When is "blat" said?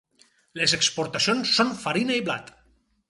2.31-2.51